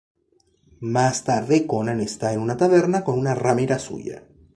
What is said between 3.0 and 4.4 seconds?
con una ramera suya.